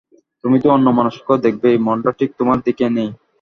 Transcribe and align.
তুমি 0.43 0.57
তো 0.63 0.67
অন্যমনস্ক 0.71 1.27
দেখবেই, 1.45 1.77
মনটা 1.77 2.11
ঠিক 2.19 2.29
তোমার 2.39 2.57
দিকে 2.65 2.85
নেই। 2.89 3.09